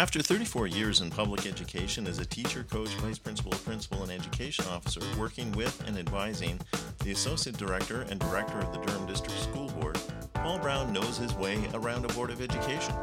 After 0.00 0.22
34 0.22 0.66
years 0.66 1.02
in 1.02 1.10
public 1.10 1.44
education 1.44 2.06
as 2.06 2.18
a 2.20 2.24
teacher, 2.24 2.64
coach, 2.64 2.88
vice 3.02 3.18
principal, 3.18 3.52
principal, 3.52 4.02
and 4.02 4.10
education 4.10 4.64
officer, 4.70 5.02
working 5.18 5.52
with 5.52 5.86
and 5.86 5.98
advising 5.98 6.58
the 7.04 7.10
associate 7.10 7.58
director 7.58 8.06
and 8.08 8.18
director 8.18 8.58
of 8.60 8.72
the 8.72 8.78
Durham 8.78 9.06
District 9.06 9.38
School 9.38 9.68
Board, 9.72 9.98
Paul 10.32 10.58
Brown 10.58 10.90
knows 10.94 11.18
his 11.18 11.34
way 11.34 11.68
around 11.74 12.06
a 12.06 12.14
Board 12.14 12.30
of 12.30 12.40
Education. 12.40 12.94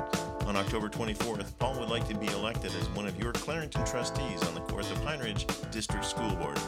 On 0.48 0.56
October 0.56 0.90
24th, 0.90 1.56
Paul 1.60 1.80
would 1.80 1.90
like 1.90 2.08
to 2.08 2.16
be 2.16 2.26
elected 2.30 2.72
as 2.74 2.90
one 2.90 3.06
of 3.06 3.20
your 3.20 3.32
Clarington 3.32 3.88
trustees 3.88 4.42
on 4.48 4.56
the 4.56 4.62
Kawartha 4.62 5.00
Pine 5.06 5.20
Ridge 5.20 5.46
District 5.70 6.04
School 6.04 6.36
Board. 6.38 6.60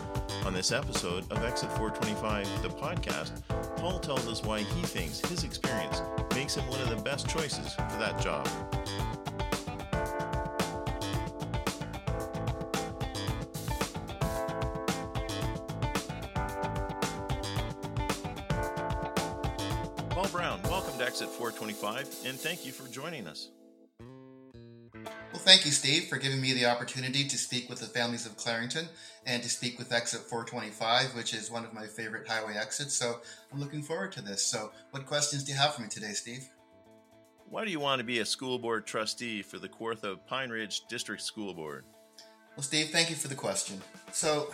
On 0.46 0.54
this 0.54 0.72
episode 0.72 1.24
of 1.32 1.44
Exit 1.44 1.72
425, 1.72 2.62
the 2.62 2.70
podcast, 2.70 3.32
Paul 3.78 3.98
tells 3.98 4.28
us 4.28 4.44
why 4.44 4.60
he 4.60 4.82
thinks 4.84 5.22
his 5.22 5.44
experience 5.44 6.04
makes 6.36 6.54
him 6.54 6.68
one 6.68 6.82
of 6.82 6.90
the 6.90 7.02
best 7.02 7.28
choices 7.28 7.74
for 7.74 7.98
that 7.98 8.22
job. 8.22 8.48
425, 21.52 22.30
and 22.30 22.40
thank 22.40 22.66
you 22.66 22.72
for 22.72 22.88
joining 22.90 23.28
us. 23.28 23.50
Well, 24.94 25.42
thank 25.42 25.66
you, 25.66 25.72
Steve, 25.72 26.06
for 26.06 26.18
giving 26.18 26.42
me 26.42 26.54
the 26.54 26.66
opportunity 26.66 27.24
to 27.28 27.38
speak 27.38 27.70
with 27.70 27.80
the 27.80 27.86
families 27.86 28.26
of 28.26 28.38
Clarington 28.38 28.88
and 29.26 29.42
to 29.42 29.50
speak 29.50 29.80
with 29.80 29.92
Exit 29.92 30.22
425, 30.22 31.16
which 31.16 31.34
is 31.34 31.50
one 31.50 31.66
of 31.66 31.74
my 31.74 31.86
favorite 31.86 32.28
highway 32.28 32.56
exits. 32.56 32.94
So 32.94 33.22
I'm 33.52 33.60
looking 33.60 33.82
forward 33.82 34.12
to 34.14 34.22
this. 34.22 34.44
So, 34.44 34.72
what 34.92 35.06
questions 35.06 35.44
do 35.44 35.52
you 35.52 35.58
have 35.58 35.74
for 35.74 35.82
me 35.82 35.88
today, 35.88 36.12
Steve? 36.12 36.48
Why 37.48 37.66
do 37.66 37.72
you 37.72 37.80
want 37.80 38.00
to 38.00 38.06
be 38.06 38.20
a 38.20 38.26
school 38.26 38.60
board 38.60 38.86
trustee 38.86 39.42
for 39.42 39.58
the 39.58 39.70
Kawartha 39.70 40.20
Pine 40.28 40.50
Ridge 40.50 40.82
District 40.88 41.22
School 41.22 41.54
Board? 41.54 41.86
Well, 42.56 42.64
Steve, 42.64 42.90
thank 42.90 43.10
you 43.10 43.16
for 43.16 43.28
the 43.28 43.36
question. 43.36 43.82
So, 44.12 44.52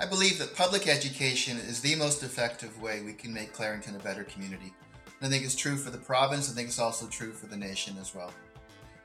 I 0.00 0.06
believe 0.06 0.38
that 0.38 0.54
public 0.54 0.88
education 0.88 1.58
is 1.58 1.80
the 1.80 1.94
most 1.94 2.22
effective 2.22 2.80
way 2.80 3.02
we 3.02 3.12
can 3.12 3.34
make 3.34 3.52
Clarington 3.52 3.96
a 3.96 4.02
better 4.02 4.24
community. 4.24 4.72
I 5.22 5.28
think 5.28 5.44
it's 5.44 5.54
true 5.54 5.76
for 5.76 5.90
the 5.90 5.98
province. 5.98 6.50
I 6.50 6.54
think 6.54 6.68
it's 6.68 6.80
also 6.80 7.06
true 7.06 7.32
for 7.32 7.46
the 7.46 7.56
nation 7.56 7.96
as 8.00 8.14
well. 8.14 8.32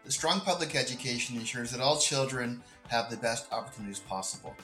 The 0.04 0.12
strong 0.12 0.40
public 0.40 0.76
education 0.76 1.38
ensures 1.38 1.70
that 1.72 1.82
all 1.82 2.00
children 2.00 2.64
have 2.88 3.10
the 3.10 3.18
best 3.18 3.52
opportunities 3.54 4.00
possible. 4.00 4.56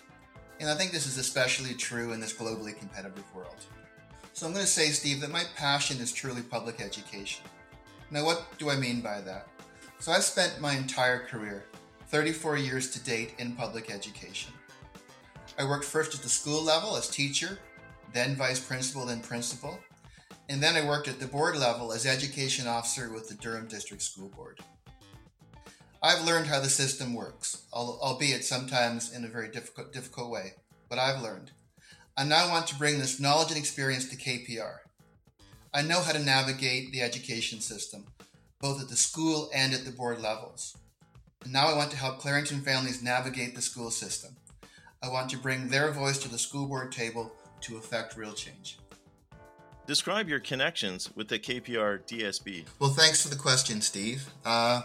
And 0.59 0.69
I 0.69 0.75
think 0.75 0.91
this 0.91 1.05
is 1.05 1.17
especially 1.17 1.73
true 1.75 2.11
in 2.13 2.19
this 2.19 2.33
globally 2.33 2.77
competitive 2.77 3.25
world. 3.35 3.65
So 4.33 4.47
I'm 4.47 4.53
going 4.53 4.65
to 4.65 4.71
say, 4.71 4.87
Steve, 4.87 5.21
that 5.21 5.29
my 5.29 5.43
passion 5.55 5.97
is 5.97 6.11
truly 6.11 6.41
public 6.41 6.81
education. 6.81 7.43
Now, 8.09 8.25
what 8.25 8.45
do 8.57 8.71
I 8.71 8.75
mean 8.75 9.01
by 9.01 9.21
that? 9.21 9.47
So 9.99 10.11
I've 10.11 10.23
spent 10.23 10.59
my 10.59 10.73
entire 10.75 11.19
career, 11.19 11.65
34 12.07 12.57
years 12.57 12.89
to 12.91 13.03
date, 13.03 13.35
in 13.37 13.55
public 13.55 13.91
education. 13.91 14.53
I 15.59 15.65
worked 15.65 15.85
first 15.85 16.15
at 16.15 16.21
the 16.21 16.29
school 16.29 16.63
level 16.63 16.95
as 16.95 17.07
teacher, 17.07 17.59
then 18.11 18.35
vice 18.35 18.59
principal, 18.59 19.05
then 19.05 19.19
principal, 19.19 19.77
and 20.49 20.61
then 20.61 20.75
I 20.75 20.85
worked 20.85 21.07
at 21.07 21.19
the 21.19 21.27
board 21.27 21.55
level 21.55 21.93
as 21.93 22.05
education 22.05 22.67
officer 22.67 23.11
with 23.11 23.29
the 23.29 23.35
Durham 23.35 23.67
District 23.67 24.01
School 24.01 24.29
Board. 24.29 24.59
I've 26.01 26.25
learned 26.25 26.47
how 26.47 26.59
the 26.59 26.69
system 26.69 27.13
works, 27.13 27.63
albeit 27.71 28.43
sometimes 28.43 29.13
in 29.13 29.23
a 29.23 29.29
very 29.29 29.47
difficult, 29.47 29.93
difficult 29.93 30.29
way, 30.29 30.55
but 30.89 30.99
I've 30.99 31.21
learned. 31.21 31.51
I 32.17 32.25
now 32.25 32.45
I 32.45 32.49
want 32.49 32.67
to 32.67 32.75
bring 32.75 32.99
this 32.99 33.19
knowledge 33.19 33.49
and 33.49 33.57
experience 33.57 34.09
to 34.09 34.17
KPR. 34.17 34.79
I 35.73 35.81
know 35.81 36.01
how 36.01 36.11
to 36.11 36.19
navigate 36.19 36.91
the 36.91 37.01
education 37.01 37.61
system, 37.61 38.05
both 38.59 38.81
at 38.81 38.89
the 38.89 38.95
school 38.95 39.49
and 39.55 39.73
at 39.73 39.85
the 39.85 39.91
board 39.91 40.21
levels. 40.21 40.77
And 41.43 41.53
now 41.53 41.67
I 41.69 41.75
want 41.75 41.89
to 41.91 41.97
help 41.97 42.21
Clarington 42.21 42.63
families 42.63 43.01
navigate 43.01 43.55
the 43.55 43.61
school 43.61 43.89
system. 43.89 44.35
I 45.01 45.09
want 45.09 45.29
to 45.31 45.37
bring 45.37 45.69
their 45.69 45.91
voice 45.91 46.17
to 46.19 46.29
the 46.29 46.37
school 46.37 46.67
board 46.67 46.91
table 46.91 47.31
to 47.61 47.77
effect 47.77 48.15
real 48.15 48.33
change. 48.33 48.77
Describe 49.85 50.29
your 50.29 50.39
connections 50.39 51.09
with 51.13 51.27
the 51.27 51.37
KPR 51.37 51.99
DSB. 52.07 52.65
Well, 52.79 52.91
thanks 52.91 53.21
for 53.21 53.27
the 53.27 53.35
question, 53.35 53.81
Steve. 53.81 54.29
Uh, 54.45 54.83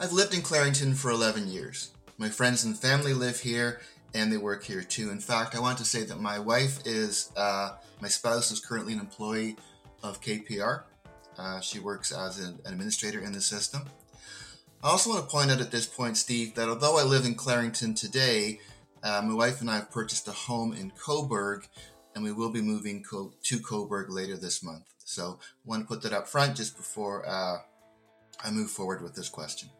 I've 0.00 0.12
lived 0.12 0.34
in 0.34 0.40
Clarington 0.40 0.96
for 0.96 1.12
11 1.12 1.46
years. 1.46 1.92
My 2.18 2.28
friends 2.28 2.64
and 2.64 2.76
family 2.76 3.14
live 3.14 3.40
here 3.40 3.80
and 4.14 4.32
they 4.32 4.36
work 4.36 4.64
here 4.64 4.82
too. 4.82 5.10
In 5.10 5.20
fact, 5.20 5.54
I 5.54 5.60
want 5.60 5.78
to 5.78 5.84
say 5.84 6.02
that 6.04 6.20
my 6.20 6.40
wife 6.40 6.80
is, 6.84 7.30
uh, 7.36 7.76
my 8.00 8.08
spouse 8.08 8.50
is 8.50 8.58
currently 8.58 8.94
an 8.94 8.98
employee 9.00 9.56
of 10.02 10.20
KPR. 10.20 10.82
Uh, 11.38 11.60
she 11.60 11.78
works 11.78 12.12
as 12.12 12.38
an 12.40 12.58
administrator 12.66 13.20
in 13.20 13.32
the 13.32 13.40
system. 13.40 13.82
I 14.82 14.88
also 14.88 15.10
want 15.10 15.24
to 15.24 15.30
point 15.30 15.52
out 15.52 15.60
at 15.60 15.70
this 15.70 15.86
point, 15.86 16.16
Steve, 16.16 16.56
that 16.56 16.68
although 16.68 16.98
I 16.98 17.04
live 17.04 17.24
in 17.24 17.36
Clarington 17.36 17.94
today, 17.94 18.58
uh, 19.04 19.22
my 19.24 19.34
wife 19.34 19.60
and 19.60 19.70
I 19.70 19.76
have 19.76 19.90
purchased 19.90 20.26
a 20.28 20.32
home 20.32 20.72
in 20.72 20.90
Cobourg, 20.90 21.68
and 22.14 22.24
we 22.24 22.32
will 22.32 22.50
be 22.50 22.62
moving 22.62 23.02
Co- 23.02 23.32
to 23.42 23.58
Cobourg 23.58 24.10
later 24.10 24.36
this 24.36 24.62
month. 24.62 24.84
So 25.04 25.38
I 25.42 25.68
want 25.68 25.82
to 25.82 25.88
put 25.88 26.02
that 26.02 26.12
up 26.12 26.28
front 26.28 26.56
just 26.56 26.76
before 26.76 27.28
uh, 27.28 27.58
I 28.44 28.50
move 28.50 28.70
forward 28.70 29.02
with 29.02 29.14
this 29.14 29.28
question. 29.28 29.70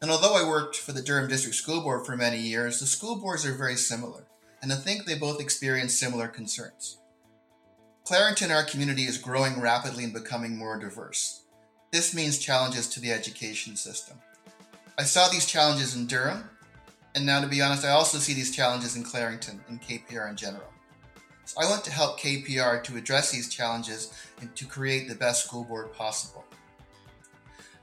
And 0.00 0.10
although 0.10 0.34
I 0.34 0.48
worked 0.48 0.76
for 0.76 0.92
the 0.92 1.02
Durham 1.02 1.28
District 1.28 1.56
School 1.56 1.80
Board 1.80 2.04
for 2.04 2.16
many 2.16 2.40
years, 2.40 2.80
the 2.80 2.86
school 2.86 3.16
boards 3.16 3.46
are 3.46 3.54
very 3.54 3.76
similar, 3.76 4.24
and 4.60 4.72
I 4.72 4.76
think 4.76 5.04
they 5.04 5.16
both 5.16 5.40
experience 5.40 5.96
similar 5.96 6.26
concerns. 6.26 6.98
Clarington, 8.04 8.50
our 8.50 8.64
community, 8.64 9.04
is 9.04 9.16
growing 9.16 9.60
rapidly 9.60 10.02
and 10.02 10.12
becoming 10.12 10.56
more 10.56 10.76
diverse. 10.76 11.44
This 11.92 12.14
means 12.14 12.38
challenges 12.38 12.88
to 12.88 13.00
the 13.00 13.12
education 13.12 13.76
system. 13.76 14.18
I 14.98 15.04
saw 15.04 15.28
these 15.28 15.46
challenges 15.46 15.94
in 15.94 16.06
Durham, 16.06 16.50
and 17.14 17.24
now 17.24 17.40
to 17.40 17.46
be 17.46 17.62
honest, 17.62 17.84
I 17.84 17.90
also 17.90 18.18
see 18.18 18.34
these 18.34 18.54
challenges 18.54 18.96
in 18.96 19.04
Clarington 19.04 19.60
and 19.68 19.80
KPR 19.80 20.30
in 20.30 20.36
general. 20.36 20.72
So 21.44 21.60
I 21.60 21.68
want 21.68 21.84
to 21.84 21.92
help 21.92 22.20
KPR 22.20 22.82
to 22.84 22.96
address 22.96 23.30
these 23.30 23.48
challenges 23.48 24.12
and 24.40 24.54
to 24.56 24.64
create 24.64 25.08
the 25.08 25.14
best 25.14 25.44
school 25.44 25.64
board 25.64 25.92
possible. 25.92 26.44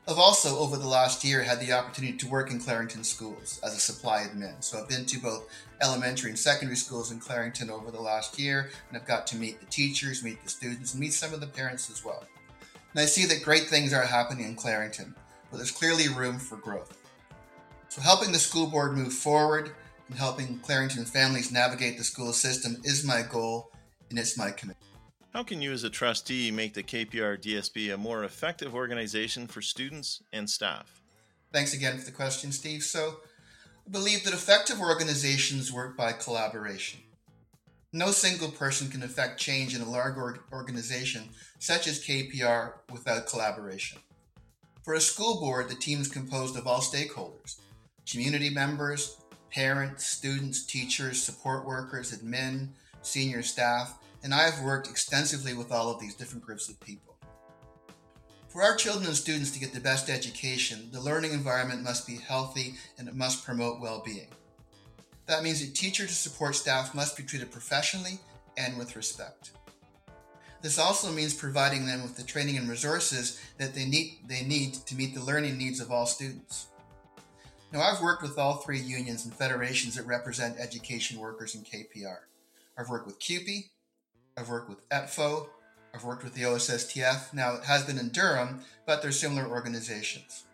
I've 0.08 0.18
also, 0.18 0.58
over 0.58 0.75
the 0.75 0.88
last 0.88 1.24
year, 1.24 1.44
had 1.44 1.59
the 1.59 1.72
opportunity 1.72 2.18
to 2.18 2.28
work 2.28 2.50
in 2.50 2.59
Clarington 2.59 3.06
schools 3.06 3.59
as 3.64 3.75
a 3.75 3.80
supply 3.80 4.24
admin. 4.24 4.64
So 4.64 4.80
I've 4.80 4.90
been 4.90 5.06
to 5.06 5.20
both 5.20 5.47
elementary 5.81 6.31
and 6.31 6.40
secondary 6.40 6.78
schools 6.78 7.12
in 7.12 7.20
Clarington 7.20 7.70
over 7.70 7.92
the 7.92 8.02
last 8.02 8.40
year, 8.40 8.72
and 8.88 8.97
I've 8.97 9.08
got 9.08 9.28
to 9.28 9.36
meet 9.36 9.59
the 9.59 9.68
teachers, 9.68 10.24
meet 10.24 10.41
the 10.44 10.50
students, 10.50 10.94
and 10.94 11.00
meet 11.00 11.14
some 11.14 11.31
of 11.31 11.41
the 11.41 11.47
parents 11.47 11.91
as 11.91 12.03
well. 12.03 12.24
And 12.91 13.02
I 13.02 13.06
see 13.06 13.26
that 13.28 13.44
great 13.44 13.70
things 13.70 13.94
are 13.94 14.02
happening 14.02 14.46
in 14.46 14.56
Clarington, 14.56 15.14
but 15.52 15.58
there's 15.58 15.70
clearly 15.70 16.08
room 16.08 16.40
for 16.40 16.56
growth. 16.56 16.97
So 17.90 18.02
helping 18.02 18.31
the 18.31 18.40
school 18.40 18.66
board 18.66 18.97
move 18.97 19.14
forward 19.14 19.74
helping 20.16 20.59
Clarington 20.59 21.08
families 21.08 21.52
navigate 21.52 21.97
the 21.97 22.03
school 22.03 22.34
system 22.34 22.78
is 22.84 23.03
my 23.03 23.22
goal, 23.22 23.72
and 24.09 24.18
it's 24.18 24.38
my 24.38 24.52
commitment. 24.52 24.78
How 25.34 25.44
can 25.44 25.62
you, 25.62 25.72
as 25.72 25.84
a 25.84 25.90
trustee, 25.90 26.50
make 26.50 26.74
the 26.74 26.84
KPR 26.84 27.40
DSB 27.40 27.94
a 27.94 27.97
more 27.97 28.24
effective 28.24 28.74
organization 28.74 29.46
for 29.46 29.62
students 29.62 30.24
and 30.34 30.50
staff? 30.50 31.02
Thanks 31.53 31.74
again 31.74 31.97
for 32.00 32.06
the 32.06 32.12
question, 32.12 32.52
Steve. 32.52 32.84
So, 32.84 33.18
I 33.88 33.92
believe 33.92 34.24
that 34.24 34.34
effective 34.34 34.80
organizations 34.80 35.72
work 35.72 35.96
by 35.96 36.14
collaboration. 36.14 37.02
No 37.91 38.12
single 38.12 38.50
person 38.50 38.90
can 38.90 39.02
affect 39.02 39.40
change 39.40 39.76
in 39.76 39.81
a 39.81 39.90
large 39.90 40.16
organization 40.53 41.30
such 41.58 41.88
as 41.88 42.03
KPR 42.03 42.74
without 42.91 43.26
collaboration. 43.26 44.00
For 44.84 44.94
a 44.94 45.02
school 45.02 45.40
board, 45.40 45.70
the 45.70 45.76
team 45.76 46.00
is 46.02 46.08
composed 46.08 46.56
of 46.58 46.68
all 46.68 46.81
stakeholders 46.81 47.58
community 48.09 48.50
members, 48.50 49.18
parents, 49.51 50.05
students, 50.05 50.65
teachers, 50.65 51.21
support 51.21 51.65
workers, 51.65 52.17
admin, 52.17 52.69
senior 53.01 53.41
staff, 53.41 53.97
and 54.23 54.34
I 54.34 54.43
have 54.43 54.63
worked 54.63 54.90
extensively 54.90 55.53
with 55.53 55.72
all 55.72 55.90
of 55.90 55.99
these 55.99 56.16
different 56.16 56.46
groups 56.46 56.69
of 56.69 56.79
people. 56.79 57.16
For 58.49 58.63
our 58.63 58.75
children 58.75 59.05
and 59.05 59.16
students 59.16 59.51
to 59.51 59.59
get 59.59 59.73
the 59.73 59.79
best 59.79 60.09
education, 60.09 60.90
the 60.91 60.99
learning 60.99 61.34
environment 61.34 61.84
must 61.84 62.07
be 62.07 62.16
healthy 62.16 62.73
and 62.97 63.07
it 63.07 63.16
must 63.16 63.46
promote 63.46 63.79
well 63.79 64.01
being. 64.03 64.28
That 65.28 65.43
means 65.43 65.61
that 65.61 65.75
teachers 65.75 66.09
and 66.09 66.17
support 66.17 66.55
staff 66.55 66.95
must 66.95 67.16
be 67.16 67.22
treated 67.23 67.52
professionally 67.52 68.19
and 68.57 68.78
with 68.78 68.95
respect. 68.95 69.52
This 70.61 70.79
also 70.79 71.11
means 71.11 71.34
providing 71.34 71.85
them 71.85 72.02
with 72.02 72.17
the 72.17 72.23
training 72.23 72.57
and 72.57 72.67
resources 72.67 73.40
that 73.59 73.75
they 73.75 73.85
need, 73.85 74.17
they 74.28 74.43
need 74.43 74.73
to 74.73 74.95
meet 74.95 75.13
the 75.13 75.23
learning 75.23 75.57
needs 75.57 75.79
of 75.79 75.91
all 75.91 76.05
students. 76.05 76.67
Now, 77.71 77.81
I've 77.81 78.01
worked 78.01 78.23
with 78.23 78.37
all 78.39 78.57
three 78.57 78.79
unions 78.79 79.25
and 79.25 79.33
federations 79.33 79.95
that 79.95 80.07
represent 80.07 80.59
education 80.59 81.19
workers 81.19 81.53
in 81.53 81.61
KPR. 81.61 82.21
I've 82.77 82.89
worked 82.89 83.05
with 83.05 83.19
CUPE, 83.19 83.69
I've 84.39 84.49
worked 84.49 84.69
with 84.69 84.87
ETFO. 84.89 85.47
I've 85.93 86.03
worked 86.03 86.23
with 86.23 86.33
the 86.33 86.43
OSSTF. 86.43 87.33
Now, 87.33 87.55
it 87.55 87.63
has 87.63 87.83
been 87.83 87.97
in 87.97 88.09
Durham, 88.09 88.61
but 88.85 89.01
they're 89.01 89.11
similar 89.11 89.47
organizations. 89.47 90.45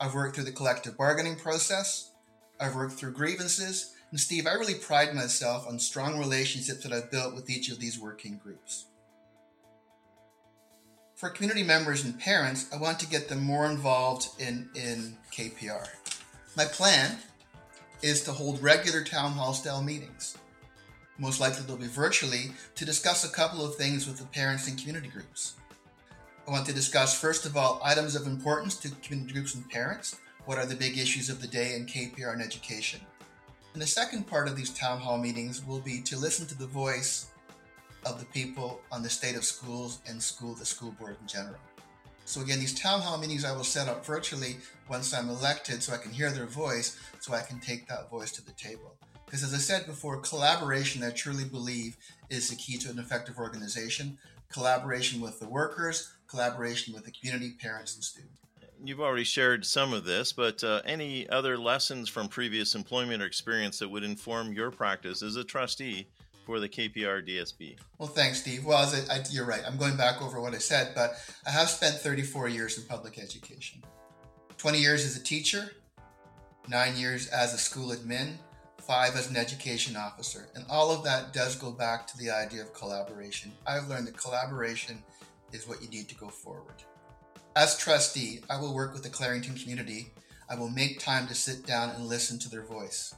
I've 0.00 0.14
worked 0.14 0.36
through 0.36 0.44
the 0.44 0.52
collective 0.52 0.96
bargaining 0.96 1.36
process. 1.36 2.12
I've 2.60 2.76
worked 2.76 2.94
through 2.94 3.12
grievances. 3.12 3.94
And 4.10 4.18
Steve, 4.18 4.46
I 4.46 4.52
really 4.52 4.74
pride 4.74 5.14
myself 5.14 5.66
on 5.68 5.78
strong 5.78 6.18
relationships 6.18 6.84
that 6.84 6.92
I've 6.92 7.10
built 7.10 7.34
with 7.34 7.50
each 7.50 7.70
of 7.70 7.80
these 7.80 7.98
working 7.98 8.40
groups. 8.42 8.86
For 11.16 11.28
community 11.28 11.64
members 11.64 12.04
and 12.04 12.18
parents, 12.18 12.66
I 12.72 12.78
want 12.78 13.00
to 13.00 13.06
get 13.08 13.28
them 13.28 13.42
more 13.42 13.66
involved 13.66 14.28
in, 14.38 14.70
in 14.74 15.18
KPR. 15.32 15.86
My 16.58 16.64
plan 16.64 17.18
is 18.02 18.24
to 18.24 18.32
hold 18.32 18.60
regular 18.60 19.04
town 19.04 19.30
hall 19.30 19.54
style 19.54 19.80
meetings. 19.80 20.36
Most 21.16 21.38
likely 21.38 21.62
they'll 21.62 21.76
be 21.76 21.86
virtually 21.86 22.50
to 22.74 22.84
discuss 22.84 23.24
a 23.24 23.32
couple 23.32 23.64
of 23.64 23.76
things 23.76 24.08
with 24.08 24.18
the 24.18 24.24
parents 24.24 24.66
and 24.66 24.76
community 24.76 25.06
groups. 25.06 25.54
I 26.48 26.50
want 26.50 26.66
to 26.66 26.74
discuss, 26.74 27.16
first 27.16 27.46
of 27.46 27.56
all, 27.56 27.80
items 27.84 28.16
of 28.16 28.26
importance 28.26 28.74
to 28.78 28.90
community 29.04 29.34
groups 29.34 29.54
and 29.54 29.70
parents. 29.70 30.16
What 30.46 30.58
are 30.58 30.66
the 30.66 30.74
big 30.74 30.98
issues 30.98 31.30
of 31.30 31.40
the 31.40 31.46
day 31.46 31.76
in 31.76 31.86
KPR 31.86 32.32
and 32.32 32.42
education? 32.42 33.02
And 33.72 33.80
the 33.80 33.86
second 33.86 34.26
part 34.26 34.48
of 34.48 34.56
these 34.56 34.70
town 34.70 34.98
hall 34.98 35.16
meetings 35.16 35.64
will 35.64 35.78
be 35.78 36.00
to 36.00 36.18
listen 36.18 36.44
to 36.48 36.58
the 36.58 36.66
voice 36.66 37.28
of 38.04 38.18
the 38.18 38.26
people 38.26 38.80
on 38.90 39.04
the 39.04 39.10
state 39.10 39.36
of 39.36 39.44
schools 39.44 40.00
and 40.08 40.20
school, 40.20 40.54
the 40.54 40.66
school 40.66 40.90
board 40.98 41.18
in 41.20 41.28
general. 41.28 41.60
So 42.28 42.42
again, 42.42 42.60
these 42.60 42.78
town 42.78 43.00
hall 43.00 43.16
meetings 43.16 43.42
I 43.42 43.56
will 43.56 43.64
set 43.64 43.88
up 43.88 44.04
virtually 44.04 44.58
once 44.86 45.14
I'm 45.14 45.30
elected 45.30 45.82
so 45.82 45.94
I 45.94 45.96
can 45.96 46.12
hear 46.12 46.30
their 46.30 46.44
voice, 46.44 46.98
so 47.20 47.32
I 47.32 47.40
can 47.40 47.58
take 47.58 47.88
that 47.88 48.10
voice 48.10 48.32
to 48.32 48.44
the 48.44 48.52
table. 48.52 48.96
Because 49.24 49.42
as 49.42 49.54
I 49.54 49.56
said 49.56 49.86
before, 49.86 50.18
collaboration, 50.20 51.02
I 51.02 51.08
truly 51.08 51.46
believe, 51.46 51.96
is 52.28 52.50
the 52.50 52.56
key 52.56 52.76
to 52.78 52.90
an 52.90 52.98
effective 52.98 53.38
organization. 53.38 54.18
Collaboration 54.52 55.22
with 55.22 55.40
the 55.40 55.48
workers, 55.48 56.12
collaboration 56.28 56.92
with 56.92 57.06
the 57.06 57.12
community, 57.12 57.54
parents, 57.58 57.94
and 57.94 58.04
students. 58.04 58.42
You've 58.84 59.00
already 59.00 59.24
shared 59.24 59.64
some 59.64 59.94
of 59.94 60.04
this, 60.04 60.34
but 60.34 60.62
uh, 60.62 60.82
any 60.84 61.26
other 61.30 61.56
lessons 61.56 62.10
from 62.10 62.28
previous 62.28 62.74
employment 62.74 63.22
or 63.22 63.26
experience 63.26 63.78
that 63.78 63.88
would 63.88 64.04
inform 64.04 64.52
your 64.52 64.70
practice 64.70 65.22
as 65.22 65.36
a 65.36 65.44
trustee 65.44 66.08
for 66.48 66.60
the 66.60 66.68
KPR 66.68 67.28
DSB? 67.28 67.76
Well, 67.98 68.08
thanks, 68.08 68.40
Steve. 68.40 68.64
Well, 68.64 68.78
I, 69.10 69.22
you're 69.30 69.44
right. 69.44 69.60
I'm 69.66 69.76
going 69.76 69.98
back 69.98 70.22
over 70.22 70.40
what 70.40 70.54
I 70.54 70.58
said, 70.58 70.92
but 70.94 71.12
I 71.46 71.50
have 71.50 71.68
spent 71.68 71.96
34 71.96 72.48
years 72.48 72.78
in 72.78 72.84
public 72.84 73.18
education 73.18 73.82
20 74.56 74.78
years 74.78 75.04
as 75.04 75.14
a 75.14 75.22
teacher, 75.22 75.70
nine 76.66 76.96
years 76.96 77.28
as 77.28 77.52
a 77.52 77.58
school 77.58 77.90
admin, 77.90 78.32
five 78.78 79.14
as 79.14 79.28
an 79.28 79.36
education 79.36 79.94
officer. 79.94 80.48
And 80.54 80.64
all 80.70 80.90
of 80.90 81.04
that 81.04 81.34
does 81.34 81.54
go 81.54 81.70
back 81.70 82.06
to 82.06 82.16
the 82.16 82.30
idea 82.30 82.62
of 82.62 82.72
collaboration. 82.72 83.52
I've 83.66 83.86
learned 83.88 84.06
that 84.06 84.16
collaboration 84.16 85.04
is 85.52 85.68
what 85.68 85.82
you 85.82 85.90
need 85.90 86.08
to 86.08 86.14
go 86.14 86.28
forward. 86.28 86.82
As 87.56 87.76
trustee, 87.76 88.40
I 88.48 88.58
will 88.58 88.74
work 88.74 88.94
with 88.94 89.02
the 89.02 89.10
Clarington 89.10 89.60
community. 89.60 90.14
I 90.48 90.54
will 90.54 90.70
make 90.70 90.98
time 90.98 91.26
to 91.26 91.34
sit 91.34 91.66
down 91.66 91.90
and 91.90 92.06
listen 92.06 92.38
to 92.38 92.48
their 92.48 92.64
voice. 92.64 93.14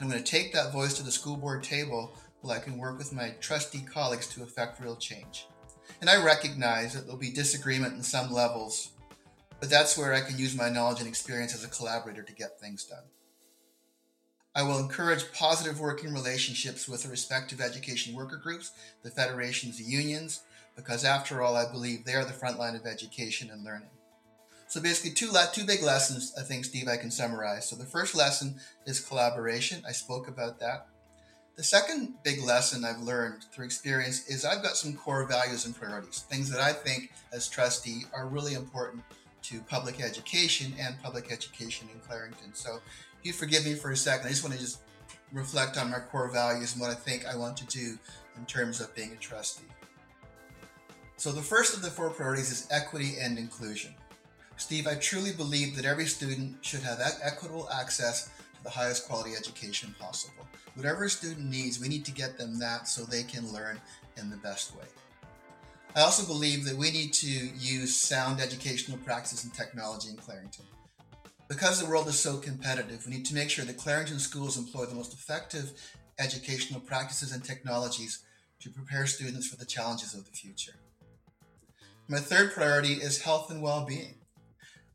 I'm 0.00 0.10
going 0.10 0.22
to 0.22 0.30
take 0.30 0.52
that 0.52 0.72
voice 0.72 0.94
to 0.94 1.02
the 1.02 1.10
school 1.10 1.36
board 1.36 1.62
table 1.62 2.12
where 2.42 2.56
I 2.56 2.60
can 2.60 2.78
work 2.78 2.98
with 2.98 3.12
my 3.12 3.30
trustee 3.40 3.80
colleagues 3.80 4.26
to 4.28 4.42
effect 4.42 4.80
real 4.80 4.96
change. 4.96 5.46
And 6.00 6.10
I 6.10 6.22
recognize 6.22 6.92
that 6.92 7.06
there'll 7.06 7.18
be 7.18 7.32
disagreement 7.32 7.94
in 7.94 8.02
some 8.02 8.30
levels, 8.30 8.90
but 9.58 9.70
that's 9.70 9.96
where 9.96 10.12
I 10.12 10.20
can 10.20 10.36
use 10.38 10.54
my 10.54 10.68
knowledge 10.68 11.00
and 11.00 11.08
experience 11.08 11.54
as 11.54 11.64
a 11.64 11.68
collaborator 11.68 12.22
to 12.22 12.32
get 12.34 12.60
things 12.60 12.84
done. 12.84 13.04
I 14.54 14.62
will 14.62 14.78
encourage 14.78 15.32
positive 15.32 15.80
working 15.80 16.12
relationships 16.12 16.88
with 16.88 17.02
the 17.02 17.08
respective 17.08 17.60
education 17.60 18.14
worker 18.14 18.36
groups, 18.36 18.72
the 19.02 19.10
federations, 19.10 19.78
the 19.78 19.84
unions, 19.84 20.42
because 20.76 21.04
after 21.04 21.42
all, 21.42 21.56
I 21.56 21.70
believe 21.70 22.04
they 22.04 22.14
are 22.14 22.24
the 22.24 22.32
front 22.32 22.58
line 22.58 22.74
of 22.74 22.86
education 22.86 23.50
and 23.50 23.64
learning. 23.64 23.88
So 24.68 24.80
basically, 24.80 25.12
two 25.12 25.32
two 25.52 25.64
big 25.64 25.82
lessons 25.82 26.34
I 26.38 26.42
think, 26.42 26.64
Steve, 26.64 26.88
I 26.88 26.96
can 26.96 27.10
summarize. 27.10 27.68
So 27.68 27.76
the 27.76 27.84
first 27.84 28.14
lesson 28.14 28.56
is 28.84 29.00
collaboration. 29.00 29.82
I 29.88 29.92
spoke 29.92 30.28
about 30.28 30.58
that. 30.60 30.88
The 31.56 31.62
second 31.62 32.14
big 32.22 32.42
lesson 32.42 32.84
I've 32.84 33.00
learned 33.00 33.44
through 33.50 33.64
experience 33.64 34.28
is 34.28 34.44
I've 34.44 34.62
got 34.62 34.76
some 34.76 34.94
core 34.94 35.26
values 35.26 35.64
and 35.64 35.74
priorities, 35.74 36.20
things 36.28 36.50
that 36.50 36.60
I 36.60 36.72
think 36.72 37.12
as 37.32 37.48
trustee 37.48 38.02
are 38.14 38.26
really 38.26 38.52
important 38.52 39.02
to 39.44 39.60
public 39.60 40.02
education 40.02 40.74
and 40.78 41.00
public 41.02 41.32
education 41.32 41.88
in 41.94 42.00
Clarington. 42.00 42.54
So 42.54 42.80
if 43.18 43.24
you 43.24 43.32
forgive 43.32 43.64
me 43.64 43.74
for 43.74 43.92
a 43.92 43.96
second, 43.96 44.26
I 44.26 44.30
just 44.30 44.42
want 44.42 44.54
to 44.54 44.60
just 44.60 44.80
reflect 45.32 45.78
on 45.78 45.90
my 45.90 45.98
core 45.98 46.28
values 46.30 46.72
and 46.72 46.82
what 46.82 46.90
I 46.90 46.94
think 46.94 47.24
I 47.24 47.36
want 47.36 47.56
to 47.58 47.66
do 47.66 47.96
in 48.36 48.44
terms 48.46 48.80
of 48.80 48.94
being 48.94 49.12
a 49.12 49.16
trustee. 49.16 49.64
So 51.16 51.32
the 51.32 51.40
first 51.40 51.74
of 51.74 51.80
the 51.80 51.90
four 51.90 52.10
priorities 52.10 52.50
is 52.50 52.68
equity 52.70 53.14
and 53.18 53.38
inclusion. 53.38 53.94
Steve, 54.56 54.86
I 54.86 54.94
truly 54.94 55.32
believe 55.32 55.76
that 55.76 55.84
every 55.84 56.06
student 56.06 56.56
should 56.62 56.80
have 56.80 57.00
equitable 57.22 57.68
access 57.70 58.30
to 58.56 58.62
the 58.64 58.70
highest 58.70 59.06
quality 59.06 59.34
education 59.34 59.94
possible. 59.98 60.46
Whatever 60.74 61.04
a 61.04 61.10
student 61.10 61.50
needs, 61.50 61.80
we 61.80 61.88
need 61.88 62.04
to 62.06 62.10
get 62.10 62.38
them 62.38 62.58
that 62.58 62.88
so 62.88 63.04
they 63.04 63.22
can 63.22 63.52
learn 63.52 63.80
in 64.16 64.30
the 64.30 64.36
best 64.38 64.74
way. 64.74 64.84
I 65.94 66.00
also 66.00 66.26
believe 66.26 66.64
that 66.64 66.76
we 66.76 66.90
need 66.90 67.12
to 67.14 67.26
use 67.26 67.94
sound 67.94 68.40
educational 68.40 68.98
practices 68.98 69.44
and 69.44 69.54
technology 69.54 70.08
in 70.08 70.16
Clarington. 70.16 70.64
Because 71.48 71.78
the 71.78 71.86
world 71.86 72.08
is 72.08 72.18
so 72.18 72.38
competitive, 72.38 73.04
we 73.06 73.12
need 73.12 73.26
to 73.26 73.34
make 73.34 73.50
sure 73.50 73.64
that 73.64 73.78
Clarington 73.78 74.18
schools 74.18 74.58
employ 74.58 74.86
the 74.86 74.94
most 74.94 75.14
effective 75.14 75.72
educational 76.18 76.80
practices 76.80 77.32
and 77.32 77.44
technologies 77.44 78.24
to 78.60 78.70
prepare 78.70 79.06
students 79.06 79.46
for 79.46 79.56
the 79.56 79.66
challenges 79.66 80.14
of 80.14 80.24
the 80.24 80.32
future. 80.32 80.74
My 82.08 82.18
third 82.18 82.52
priority 82.52 82.94
is 82.94 83.22
health 83.22 83.50
and 83.50 83.62
well 83.62 83.84
being 83.84 84.14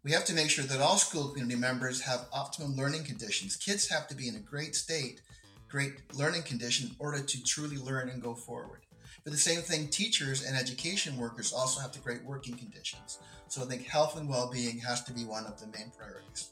we 0.03 0.12
have 0.12 0.25
to 0.25 0.33
make 0.33 0.50
sure 0.50 0.65
that 0.65 0.81
all 0.81 0.98
school 0.98 1.30
community 1.30 1.59
members 1.59 2.01
have 2.01 2.25
optimum 2.33 2.75
learning 2.75 3.03
conditions. 3.03 3.56
Kids 3.56 3.88
have 3.89 4.07
to 4.07 4.15
be 4.15 4.27
in 4.27 4.36
a 4.36 4.39
great 4.39 4.75
state, 4.75 5.21
great 5.69 5.94
learning 6.15 6.42
condition 6.44 6.89
in 6.89 6.95
order 6.98 7.21
to 7.21 7.44
truly 7.44 7.77
learn 7.77 8.09
and 8.09 8.21
go 8.21 8.33
forward. 8.33 8.80
But 9.24 9.33
the 9.33 9.39
same 9.39 9.62
thing, 9.62 9.88
teachers 9.88 10.44
and 10.44 10.57
education 10.57 11.18
workers 11.18 11.53
also 11.53 11.80
have 11.81 11.92
the 11.92 12.00
great 12.00 12.24
working 12.25 12.56
conditions. 12.56 13.19
So 13.48 13.62
I 13.62 13.65
think 13.65 13.86
health 13.86 14.18
and 14.18 14.27
well-being 14.27 14.80
has 14.80 15.03
to 15.03 15.13
be 15.13 15.24
one 15.24 15.45
of 15.45 15.59
the 15.59 15.68
main 15.68 15.92
priorities. 15.95 16.50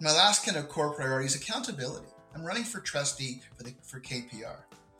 My 0.00 0.12
last 0.12 0.44
kind 0.44 0.56
of 0.56 0.68
core 0.68 0.94
priority 0.94 1.26
is 1.26 1.34
accountability. 1.34 2.06
I'm 2.34 2.44
running 2.44 2.64
for 2.64 2.80
trustee 2.80 3.42
for 3.56 3.64
the 3.64 3.74
for 3.82 4.00
KPR. 4.00 4.58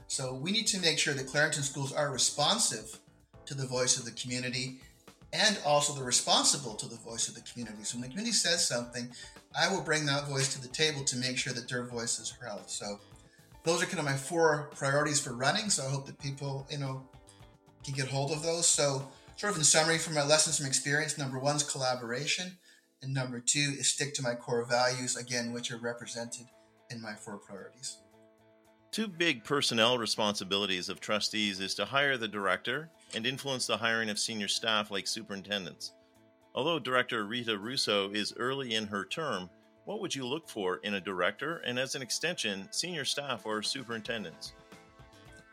So 0.09 0.35
we 0.35 0.53
need 0.53 0.67
to 0.69 0.81
make 0.81 0.99
sure 0.99 1.15
that 1.15 1.27
Clarington 1.27 1.63
schools 1.63 1.93
are 1.93 2.11
responsive 2.11 2.99
to 3.47 3.55
the 3.55 3.67
voice 3.67 3.99
of 3.99 4.05
the 4.05 4.13
community 4.13 4.81
and 5.33 5.59
also 5.65 5.93
the 5.93 6.03
responsible 6.03 6.75
to 6.75 6.89
the 6.89 6.97
voice 6.97 7.29
of 7.29 7.35
the 7.35 7.41
community. 7.43 7.83
So 7.83 7.97
when 7.97 8.03
the 8.03 8.09
community 8.09 8.33
says 8.33 8.67
something, 8.67 9.11
I 9.59 9.73
will 9.73 9.83
bring 9.83 10.07
that 10.07 10.29
voice 10.29 10.53
to 10.55 10.63
the 10.63 10.69
table 10.69 11.05
to 11.05 11.17
make 11.17 11.39
sure 11.39 11.53
that 11.53 11.69
their 11.69 11.85
voice 11.85 12.19
is 12.19 12.31
heard. 12.31 12.69
So 12.71 12.99
those 13.65 13.83
are 13.83 13.87
kind 13.87 13.99
of 13.99 14.05
my 14.05 14.17
four 14.17 14.71
priorities 14.77 15.21
for 15.21 15.35
running. 15.35 15.71
So 15.71 15.85
I 15.87 15.91
hope 15.91 16.07
that 16.07 16.19
people, 16.19 16.67
you 16.71 16.79
know, 16.79 17.03
can 17.85 17.95
get 17.95 18.09
hold 18.09 18.31
of 18.31 18.43
those. 18.43 18.67
So 18.67 19.09
sort 19.37 19.53
of 19.53 19.59
in 19.59 19.65
summary 19.65 19.99
from 19.99 20.15
my 20.15 20.25
lessons 20.25 20.59
from 20.59 20.67
experience, 20.67 21.19
number 21.19 21.39
one 21.39 21.57
is 21.57 21.63
collaboration. 21.63 22.59
And 23.03 23.13
number 23.13 23.41
two 23.41 23.75
is 23.79 23.89
stick 23.89 24.15
to 24.15 24.23
my 24.23 24.35
core 24.35 24.65
values, 24.65 25.17
again, 25.17 25.53
which 25.53 25.71
are 25.71 25.77
represented 25.77 26.47
in 26.91 27.03
my 27.03 27.15
four 27.15 27.37
priorities. 27.37 27.99
Two 28.97 29.09
big 29.09 29.45
personnel 29.45 29.99
responsibilities 29.99 30.89
of 30.89 31.01
trustees 31.01 31.61
is 31.61 31.75
to 31.75 31.85
hire 31.85 32.17
the 32.17 32.27
director 32.27 32.89
and 33.15 33.27
influence 33.27 33.67
the 33.67 33.77
hiring 33.77 34.09
of 34.09 34.19
senior 34.19 34.49
staff 34.49 34.91
like 34.91 35.07
superintendents. 35.07 35.93
Although 36.55 36.79
Director 36.79 37.27
Rita 37.27 37.59
Russo 37.59 38.11
is 38.13 38.33
early 38.39 38.75
in 38.75 38.87
her 38.87 39.05
term, 39.05 39.51
what 39.85 40.01
would 40.01 40.15
you 40.15 40.27
look 40.27 40.49
for 40.49 40.77
in 40.77 40.95
a 40.95 41.01
director 41.03 41.59
and, 41.67 41.79
as 41.79 41.95
an 41.95 42.01
extension, 42.01 42.69
senior 42.71 43.05
staff 43.05 43.45
or 43.45 43.63
superintendents? 43.63 44.55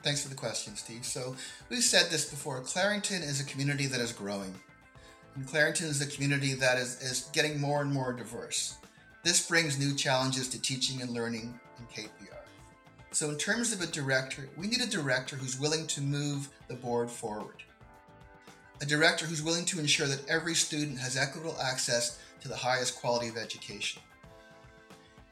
Thanks 0.04 0.24
for 0.24 0.30
the 0.30 0.36
question, 0.36 0.78
Steve. 0.78 1.04
So, 1.04 1.36
we've 1.68 1.84
said 1.84 2.10
this 2.10 2.30
before 2.30 2.62
Clarington 2.62 3.24
is 3.24 3.42
a 3.42 3.46
community 3.46 3.88
that 3.88 4.00
is 4.00 4.14
growing. 4.14 4.56
And 5.36 5.46
Clarington 5.46 5.90
is 5.90 6.02
a 6.02 6.08
community 6.08 6.54
that 6.54 6.78
is, 6.78 7.02
is 7.02 7.30
getting 7.34 7.60
more 7.60 7.82
and 7.82 7.92
more 7.92 8.14
diverse. 8.14 8.78
This 9.26 9.46
brings 9.46 9.78
new 9.78 9.94
challenges 9.94 10.48
to 10.48 10.62
teaching 10.62 11.02
and 11.02 11.12
learning 11.12 11.60
in 11.78 11.86
KPR. 11.88 12.43
So, 13.14 13.30
in 13.30 13.38
terms 13.38 13.72
of 13.72 13.80
a 13.80 13.86
director, 13.86 14.50
we 14.58 14.66
need 14.66 14.82
a 14.82 14.88
director 14.88 15.36
who's 15.36 15.60
willing 15.60 15.86
to 15.86 16.02
move 16.02 16.50
the 16.68 16.74
board 16.74 17.12
forward. 17.12 17.62
A 18.82 18.88
director 18.88 19.28
who's 19.28 19.44
willing 19.44 19.66
to 19.66 19.80
ensure 19.80 20.08
that 20.08 20.28
every 20.28 20.56
student 20.56 20.98
has 20.98 21.16
equitable 21.16 21.56
access 21.62 22.18
to 22.42 22.48
the 22.48 22.56
highest 22.56 23.00
quality 23.00 23.28
of 23.28 23.38
education. 23.38 24.02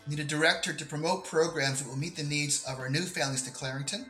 We 0.08 0.16
need 0.16 0.22
a 0.22 0.28
director 0.28 0.74
to 0.74 0.86
promote 0.86 1.26
programs 1.26 1.82
that 1.82 1.90
will 1.90 1.98
meet 1.98 2.16
the 2.16 2.24
needs 2.24 2.64
of 2.66 2.78
our 2.78 2.88
new 2.88 3.02
families 3.02 3.42
to 3.44 3.52
Clarington, 3.52 4.06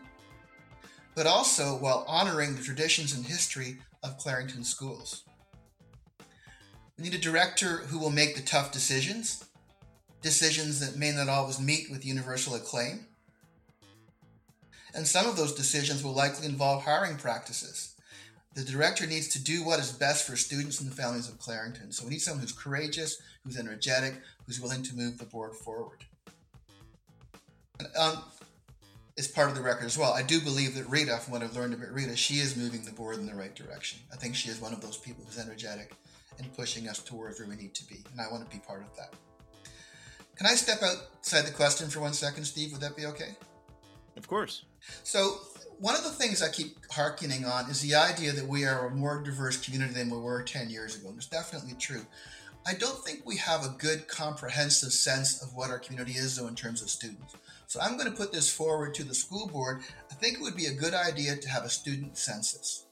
but 1.15 1.25
also 1.25 1.77
while 1.77 2.03
honoring 2.09 2.57
the 2.57 2.63
traditions 2.63 3.15
and 3.15 3.25
history 3.25 3.77
of 4.03 4.19
Clarington 4.19 4.65
schools. 4.65 5.23
We 6.97 7.05
need 7.05 7.15
a 7.15 7.19
director 7.19 7.77
who 7.87 7.99
will 7.99 8.09
make 8.09 8.35
the 8.35 8.41
tough 8.41 8.73
decisions, 8.73 9.45
decisions 10.21 10.81
that 10.81 10.99
may 10.99 11.13
not 11.13 11.29
always 11.29 11.57
meet 11.57 11.89
with 11.89 12.05
universal 12.05 12.55
acclaim 12.55 13.05
and 14.93 15.07
some 15.07 15.27
of 15.27 15.37
those 15.37 15.53
decisions 15.53 16.03
will 16.03 16.13
likely 16.13 16.45
involve 16.45 16.83
hiring 16.83 17.17
practices. 17.17 17.95
The 18.53 18.63
director 18.63 19.07
needs 19.07 19.29
to 19.29 19.43
do 19.43 19.63
what 19.63 19.79
is 19.79 19.91
best 19.91 20.27
for 20.27 20.35
students 20.35 20.81
and 20.81 20.91
the 20.91 20.95
families 20.95 21.29
of 21.29 21.39
Clarington. 21.39 21.93
So 21.93 22.03
we 22.03 22.11
need 22.11 22.21
someone 22.21 22.41
who's 22.41 22.51
courageous, 22.51 23.21
who's 23.43 23.57
energetic, 23.57 24.15
who's 24.45 24.59
willing 24.59 24.83
to 24.83 24.95
move 24.95 25.17
the 25.17 25.25
board 25.25 25.55
forward. 25.55 26.05
And, 27.79 27.87
um, 27.97 28.23
is 29.17 29.27
part 29.27 29.49
of 29.49 29.55
the 29.55 29.61
record 29.61 29.85
as 29.85 29.97
well. 29.97 30.13
I 30.13 30.23
do 30.23 30.39
believe 30.41 30.75
that 30.75 30.89
Rita, 30.89 31.17
from 31.17 31.33
what 31.33 31.43
I've 31.43 31.55
learned 31.55 31.73
about 31.73 31.91
Rita, 31.91 32.15
she 32.15 32.35
is 32.35 32.55
moving 32.55 32.83
the 32.83 32.91
board 32.91 33.17
in 33.17 33.25
the 33.25 33.35
right 33.35 33.53
direction. 33.53 33.99
I 34.11 34.15
think 34.15 34.35
she 34.35 34.49
is 34.49 34.59
one 34.59 34.73
of 34.73 34.81
those 34.81 34.97
people 34.97 35.23
who's 35.25 35.37
energetic 35.37 35.93
and 36.39 36.53
pushing 36.55 36.87
us 36.87 36.99
towards 36.99 37.39
where 37.39 37.47
we 37.47 37.55
need 37.55 37.75
to 37.75 37.85
be, 37.85 38.03
and 38.11 38.21
I 38.21 38.31
want 38.31 38.49
to 38.49 38.55
be 38.55 38.61
part 38.65 38.81
of 38.81 38.95
that. 38.97 39.13
Can 40.35 40.47
I 40.47 40.55
step 40.55 40.81
outside 40.81 41.45
the 41.45 41.51
question 41.51 41.89
for 41.89 41.99
one 41.99 42.13
second, 42.13 42.45
Steve? 42.45 42.71
Would 42.71 42.81
that 42.81 42.95
be 42.95 43.05
okay? 43.05 43.35
Of 44.17 44.27
course. 44.27 44.63
So, 45.03 45.37
one 45.79 45.95
of 45.95 46.03
the 46.03 46.11
things 46.11 46.43
I 46.43 46.49
keep 46.49 46.77
harkening 46.91 47.43
on 47.43 47.69
is 47.69 47.81
the 47.81 47.95
idea 47.95 48.33
that 48.33 48.47
we 48.47 48.65
are 48.65 48.87
a 48.87 48.91
more 48.91 49.21
diverse 49.23 49.59
community 49.59 49.93
than 49.93 50.11
we 50.11 50.17
were 50.17 50.43
10 50.43 50.69
years 50.69 50.95
ago. 50.95 51.09
And 51.09 51.17
it's 51.17 51.25
definitely 51.25 51.73
true. 51.79 52.05
I 52.67 52.75
don't 52.75 53.03
think 53.03 53.25
we 53.25 53.37
have 53.37 53.65
a 53.65 53.75
good 53.79 54.07
comprehensive 54.07 54.93
sense 54.93 55.41
of 55.41 55.55
what 55.55 55.71
our 55.71 55.79
community 55.79 56.11
is, 56.11 56.35
though, 56.35 56.47
in 56.47 56.53
terms 56.53 56.83
of 56.83 56.91
students. 56.91 57.35
So 57.65 57.79
I'm 57.81 57.97
going 57.97 58.11
to 58.11 58.15
put 58.15 58.31
this 58.31 58.53
forward 58.53 58.93
to 58.95 59.03
the 59.03 59.15
school 59.15 59.47
board. 59.47 59.81
I 60.11 60.13
think 60.13 60.35
it 60.35 60.41
would 60.41 60.55
be 60.55 60.67
a 60.67 60.73
good 60.73 60.93
idea 60.93 61.35
to 61.35 61.49
have 61.49 61.63
a 61.63 61.69
student 61.69 62.17
census. 62.17 62.85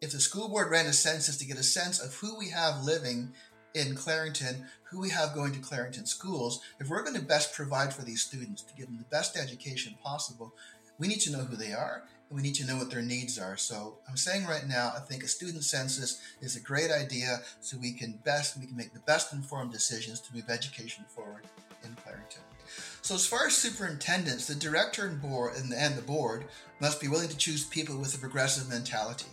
If 0.00 0.12
the 0.12 0.20
school 0.20 0.48
board 0.48 0.70
ran 0.70 0.86
a 0.86 0.92
census 0.92 1.36
to 1.36 1.44
get 1.44 1.58
a 1.58 1.62
sense 1.62 2.00
of 2.00 2.14
who 2.14 2.38
we 2.38 2.48
have 2.48 2.84
living 2.84 3.32
in 3.74 3.94
Clarington, 3.94 4.64
who 4.84 5.00
we 5.00 5.10
have 5.10 5.34
going 5.34 5.52
to 5.52 5.58
Clarington 5.58 6.06
schools, 6.06 6.60
if 6.80 6.88
we're 6.88 7.02
going 7.02 7.16
to 7.16 7.22
best 7.22 7.54
provide 7.54 7.94
for 7.94 8.02
these 8.02 8.22
students 8.22 8.62
to 8.62 8.74
give 8.74 8.86
them 8.86 8.98
the 8.98 9.04
best 9.04 9.36
education 9.36 9.94
possible, 10.02 10.54
we 10.98 11.08
need 11.08 11.20
to 11.20 11.32
know 11.32 11.44
who 11.44 11.56
they 11.56 11.72
are 11.72 12.04
and 12.28 12.36
we 12.36 12.42
need 12.42 12.54
to 12.54 12.66
know 12.66 12.76
what 12.76 12.90
their 12.90 13.02
needs 13.02 13.38
are. 13.38 13.56
So 13.56 13.98
I'm 14.08 14.16
saying 14.16 14.46
right 14.46 14.66
now, 14.66 14.92
I 14.96 15.00
think 15.00 15.22
a 15.22 15.28
student 15.28 15.64
census 15.64 16.20
is 16.40 16.56
a 16.56 16.60
great 16.60 16.90
idea 16.90 17.42
so 17.60 17.76
we 17.76 17.92
can 17.92 18.18
best 18.24 18.58
we 18.58 18.66
can 18.66 18.76
make 18.76 18.92
the 18.92 19.00
best 19.00 19.32
informed 19.32 19.72
decisions 19.72 20.20
to 20.20 20.34
move 20.34 20.48
education 20.48 21.04
forward 21.14 21.44
in 21.84 21.90
Clarington. 21.96 22.40
So 23.02 23.14
as 23.14 23.26
far 23.26 23.46
as 23.46 23.56
superintendents, 23.56 24.46
the 24.46 24.54
director 24.54 25.06
and 25.06 25.20
board 25.20 25.56
and 25.56 25.96
the, 25.96 26.02
board 26.02 26.46
must 26.80 27.00
be 27.00 27.08
willing 27.08 27.28
to 27.28 27.36
choose 27.36 27.64
people 27.64 27.98
with 27.98 28.14
a 28.14 28.18
progressive 28.18 28.68
mentality. 28.68 29.26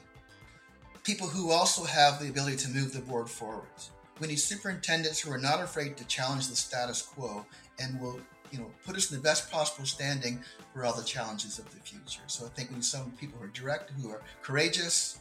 People 1.03 1.27
who 1.27 1.51
also 1.51 1.83
have 1.83 2.19
the 2.19 2.29
ability 2.29 2.57
to 2.57 2.69
move 2.69 2.93
the 2.93 2.99
board 2.99 3.29
forwards. 3.29 3.91
We 4.19 4.27
need 4.27 4.39
superintendents 4.39 5.19
who 5.19 5.31
are 5.31 5.37
not 5.37 5.61
afraid 5.61 5.95
to 5.97 6.05
challenge 6.05 6.49
the 6.49 6.55
status 6.55 7.01
quo 7.01 7.45
and 7.79 7.99
will, 8.01 8.19
you 8.51 8.59
know, 8.59 8.71
put 8.85 8.95
us 8.95 9.11
in 9.11 9.17
the 9.17 9.23
best 9.23 9.51
possible 9.51 9.85
standing 9.85 10.39
for 10.73 10.85
all 10.85 10.95
the 10.95 11.03
challenges 11.03 11.59
of 11.59 11.65
the 11.71 11.79
future. 11.79 12.21
So 12.27 12.45
I 12.45 12.49
think 12.49 12.69
we 12.69 12.75
need 12.75 12.85
some 12.85 13.11
people 13.11 13.39
who 13.39 13.45
are 13.45 13.49
direct, 13.49 13.91
who 13.91 14.09
are 14.09 14.21
courageous, 14.41 15.19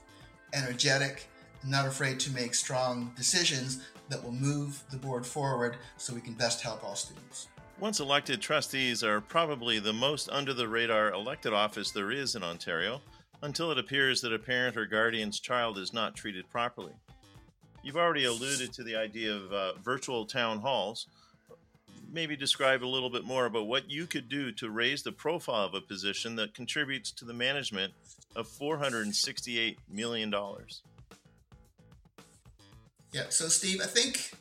energetic, 0.52 1.28
and 1.62 1.70
not 1.70 1.86
afraid 1.86 2.20
to 2.20 2.30
make 2.30 2.54
strong 2.54 3.12
decisions 3.16 3.82
that 4.08 4.22
will 4.22 4.32
move 4.32 4.82
the 4.90 4.96
board 4.96 5.26
forward 5.26 5.76
so 5.96 6.14
we 6.14 6.20
can 6.20 6.34
best 6.34 6.62
help 6.62 6.84
all 6.84 6.94
students. 6.94 7.48
Once 7.78 8.00
elected, 8.00 8.40
trustees 8.40 9.04
are 9.04 9.20
probably 9.20 9.78
the 9.78 9.92
most 9.92 10.28
under 10.30 10.52
the 10.52 10.66
radar 10.66 11.12
elected 11.12 11.52
office 11.52 11.90
there 11.90 12.10
is 12.10 12.34
in 12.34 12.42
Ontario 12.42 13.00
until 13.42 13.70
it 13.70 13.78
appears 13.78 14.20
that 14.20 14.32
a 14.32 14.38
parent 14.38 14.76
or 14.76 14.84
guardian's 14.84 15.38
child 15.38 15.78
is 15.78 15.92
not 15.92 16.16
treated 16.16 16.48
properly. 16.50 16.92
You've 17.84 17.96
already 17.96 18.24
alluded 18.24 18.72
to 18.72 18.82
the 18.82 18.96
idea 18.96 19.32
of 19.32 19.52
uh, 19.52 19.72
virtual 19.74 20.26
town 20.26 20.58
halls. 20.58 21.06
Maybe 22.10 22.36
describe 22.36 22.82
a 22.82 22.86
little 22.86 23.10
bit 23.10 23.24
more 23.24 23.46
about 23.46 23.66
what 23.66 23.90
you 23.90 24.06
could 24.06 24.28
do 24.28 24.50
to 24.52 24.70
raise 24.70 25.02
the 25.02 25.12
profile 25.12 25.66
of 25.66 25.74
a 25.74 25.80
position 25.80 26.36
that 26.36 26.54
contributes 26.54 27.10
to 27.12 27.24
the 27.24 27.34
management 27.34 27.92
of 28.34 28.48
$468 28.48 29.76
million. 29.90 30.34
Yeah, 33.12 33.22
so 33.28 33.48
Steve, 33.48 33.80
I 33.82 33.86
think 33.86 34.32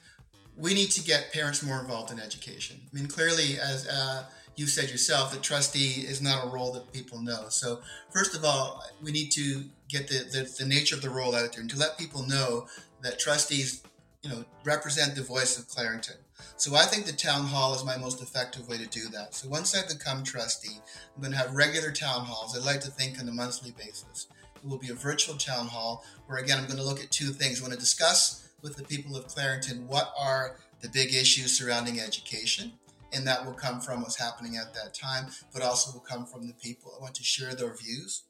we 0.58 0.74
need 0.74 0.92
to 0.92 1.04
get 1.04 1.32
parents 1.32 1.64
more 1.64 1.80
involved 1.80 2.12
in 2.12 2.20
education. 2.20 2.80
I 2.92 2.96
mean, 2.96 3.08
clearly, 3.08 3.60
as 3.60 3.88
uh, 3.88 4.24
you 4.56 4.66
said 4.66 4.90
yourself, 4.90 5.32
the 5.32 5.40
trustee 5.40 6.02
is 6.02 6.22
not 6.22 6.46
a 6.46 6.50
role 6.50 6.74
that 6.74 6.92
people 6.92 7.22
know. 7.22 7.46
So, 7.50 7.80
first 8.10 8.36
of 8.36 8.44
all, 8.44 8.84
we 9.02 9.12
need 9.12 9.30
to 9.32 9.64
get 9.88 10.08
the, 10.08 10.26
the, 10.32 10.56
the 10.60 10.66
nature 10.66 10.96
of 10.96 11.02
the 11.02 11.10
role 11.10 11.36
out 11.36 11.54
there 11.54 11.62
and 11.62 11.70
to 11.70 11.78
let 11.78 11.98
people 11.98 12.24
know 12.24 12.68
that 13.04 13.20
trustees, 13.20 13.84
you 14.24 14.30
know, 14.30 14.44
represent 14.64 15.16
the 15.16 15.22
voice 15.22 15.58
of 15.58 15.68
Clarington. 15.68 16.18
So 16.56 16.76
I 16.76 16.84
think 16.84 17.06
the 17.06 17.12
town 17.12 17.46
hall 17.46 17.76
is 17.76 17.86
my 17.86 17.98
most 17.98 18.22
effective 18.22 18.68
way 18.68 18.78
to 18.78 18.88
do 18.88 19.10
that. 19.10 19.36
So 19.36 19.48
once 19.48 19.76
I 19.76 19.86
become 19.88 20.24
trustee, 20.24 20.80
I'm 21.16 21.22
going 21.22 21.32
to 21.32 21.38
have 21.38 21.56
regular 21.56 21.92
town 21.92 22.26
halls. 22.26 22.58
I'd 22.58 22.66
like 22.66 22.82
to 22.82 22.92
think 22.92 23.20
on 23.20 23.30
a 23.30 23.32
monthly 23.32 23.72
basis. 23.72 24.28
It 24.56 24.68
will 24.68 24.78
be 24.78 24.90
a 24.90 24.96
virtual 24.96 25.36
town 25.36 25.68
hall 25.68 26.04
where 26.26 26.40
again 26.40 26.58
I'm 26.58 26.66
going 26.66 26.78
to 26.80 26.84
look 26.84 27.00
at 27.00 27.12
two 27.12 27.28
things. 27.28 27.60
I 27.60 27.64
want 27.64 27.74
to 27.74 27.80
discuss 27.80 28.48
with 28.62 28.76
the 28.76 28.84
people 28.84 29.16
of 29.16 29.28
Clarington 29.28 29.86
what 29.88 30.14
are 30.20 30.58
the 30.82 30.90
big 30.90 31.14
issues 31.14 31.58
surrounding 31.58 32.00
education, 32.00 32.74
and 33.14 33.26
that 33.28 33.46
will 33.46 33.54
come 33.54 33.80
from 33.80 34.02
what's 34.02 34.20
happening 34.20 34.58
at 34.58 34.74
that 34.74 34.94
time, 34.94 35.28
but 35.54 35.62
also 35.62 35.92
will 35.92 36.00
come 36.00 36.26
from 36.26 36.48
the 36.48 36.54
people. 36.54 36.94
I 36.98 37.02
want 37.02 37.16
to 37.16 37.24
share 37.24 37.54
their 37.54 37.76
views. 37.76 38.24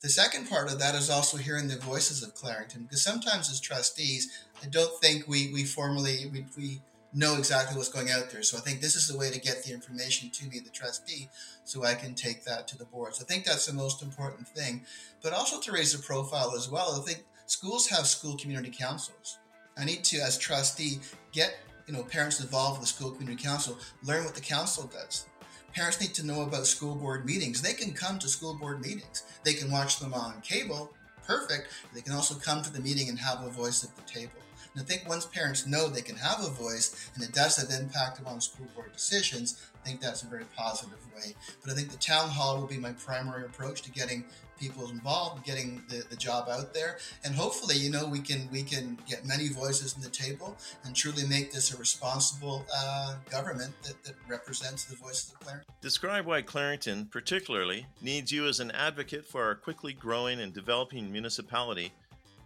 The 0.00 0.08
second 0.08 0.48
part 0.48 0.70
of 0.70 0.78
that 0.78 0.94
is 0.94 1.10
also 1.10 1.38
hearing 1.38 1.66
the 1.66 1.76
voices 1.76 2.22
of 2.22 2.34
Clarington, 2.34 2.84
because 2.84 3.02
sometimes 3.02 3.50
as 3.50 3.60
trustees, 3.60 4.28
I 4.62 4.66
don't 4.66 5.00
think 5.00 5.26
we, 5.26 5.52
we 5.52 5.64
formally 5.64 6.26
we, 6.32 6.44
we 6.56 6.80
know 7.12 7.36
exactly 7.36 7.76
what's 7.76 7.88
going 7.88 8.10
out 8.10 8.30
there. 8.30 8.42
So 8.42 8.58
I 8.58 8.60
think 8.60 8.80
this 8.80 8.94
is 8.94 9.08
the 9.08 9.16
way 9.16 9.30
to 9.30 9.40
get 9.40 9.62
the 9.62 9.72
information 9.72 10.30
to 10.30 10.46
me, 10.46 10.60
the 10.60 10.70
trustee, 10.70 11.28
so 11.64 11.84
I 11.84 11.94
can 11.94 12.14
take 12.14 12.44
that 12.44 12.68
to 12.68 12.78
the 12.78 12.84
board. 12.84 13.14
So 13.14 13.24
I 13.24 13.26
think 13.26 13.44
that's 13.44 13.66
the 13.66 13.72
most 13.72 14.02
important 14.02 14.46
thing, 14.48 14.84
but 15.22 15.32
also 15.32 15.60
to 15.60 15.72
raise 15.72 15.92
the 15.92 16.02
profile 16.02 16.54
as 16.54 16.70
well. 16.70 17.00
I 17.00 17.04
think 17.04 17.24
schools 17.46 17.88
have 17.88 18.06
school 18.06 18.36
community 18.36 18.70
councils. 18.70 19.38
I 19.76 19.84
need 19.84 20.04
to, 20.04 20.18
as 20.18 20.36
trustee, 20.38 20.98
get 21.32 21.56
you 21.86 21.94
know 21.94 22.02
parents 22.02 22.40
involved 22.40 22.80
with 22.80 22.88
the 22.88 22.94
school 22.94 23.12
community 23.12 23.42
council, 23.42 23.78
learn 24.04 24.24
what 24.24 24.34
the 24.34 24.40
council 24.40 24.90
does. 24.92 25.26
Parents 25.74 26.00
need 26.00 26.14
to 26.14 26.26
know 26.26 26.42
about 26.42 26.66
school 26.66 26.94
board 26.94 27.24
meetings. 27.24 27.62
They 27.62 27.74
can 27.74 27.92
come 27.92 28.18
to 28.18 28.28
school 28.28 28.54
board 28.58 28.80
meetings. 28.80 29.22
They 29.44 29.52
can 29.52 29.70
watch 29.70 29.98
them 29.98 30.14
on 30.14 30.40
cable, 30.40 30.90
perfect. 31.26 31.68
They 31.94 32.00
can 32.00 32.14
also 32.14 32.34
come 32.34 32.62
to 32.62 32.72
the 32.72 32.80
meeting 32.80 33.08
and 33.08 33.18
have 33.18 33.42
a 33.44 33.50
voice 33.50 33.84
at 33.84 33.94
the 33.94 34.02
table. 34.02 34.40
And 34.74 34.82
I 34.82 34.84
think 34.84 35.08
once 35.08 35.26
parents 35.26 35.66
know 35.66 35.88
they 35.88 36.02
can 36.02 36.16
have 36.16 36.40
a 36.44 36.50
voice 36.50 37.10
and 37.14 37.24
it 37.24 37.32
does 37.32 37.56
have 37.56 37.70
impact 37.70 38.18
upon 38.18 38.40
school 38.40 38.66
board 38.74 38.92
decisions, 38.92 39.60
I 39.82 39.86
think 39.86 40.00
that's 40.00 40.22
a 40.22 40.26
very 40.26 40.44
positive 40.56 40.98
way. 41.16 41.34
But 41.62 41.72
I 41.72 41.74
think 41.74 41.90
the 41.90 41.98
town 41.98 42.28
hall 42.30 42.60
will 42.60 42.66
be 42.66 42.78
my 42.78 42.92
primary 42.92 43.44
approach 43.44 43.82
to 43.82 43.90
getting 43.90 44.24
people 44.58 44.90
involved, 44.90 45.44
getting 45.44 45.82
the, 45.88 46.04
the 46.10 46.16
job 46.16 46.48
out 46.48 46.74
there, 46.74 46.98
and 47.24 47.34
hopefully, 47.34 47.76
you 47.76 47.90
know, 47.90 48.06
we 48.06 48.18
can 48.18 48.48
we 48.50 48.62
can 48.62 48.98
get 49.08 49.24
many 49.24 49.48
voices 49.48 49.94
in 49.94 50.02
the 50.02 50.08
table 50.08 50.56
and 50.84 50.94
truly 50.94 51.26
make 51.26 51.52
this 51.52 51.72
a 51.72 51.76
responsible 51.76 52.66
uh, 52.76 53.14
government 53.30 53.72
that, 53.84 54.02
that 54.04 54.14
represents 54.28 54.84
the 54.84 54.96
voices 54.96 55.32
of 55.32 55.40
Clarington. 55.40 55.64
Describe 55.80 56.26
why 56.26 56.42
Clarington, 56.42 57.10
particularly, 57.10 57.86
needs 58.02 58.32
you 58.32 58.46
as 58.46 58.60
an 58.60 58.70
advocate 58.72 59.24
for 59.24 59.44
our 59.44 59.54
quickly 59.54 59.92
growing 59.92 60.40
and 60.40 60.52
developing 60.52 61.10
municipality, 61.12 61.92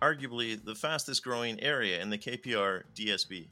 arguably 0.03 0.63
the 0.63 0.75
fastest 0.75 1.23
growing 1.23 1.63
area 1.63 2.03
in 2.03 2.11
the 2.11 2.19
KPR 2.19 2.83
DSB. 2.95 3.47